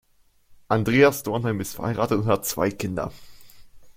Andreas 0.67 1.21
Dornheim 1.21 1.59
ist 1.59 1.75
verheiratet 1.75 2.17
und 2.17 2.25
hat 2.25 2.43
zwei 2.43 2.71
Kinder. 2.71 3.11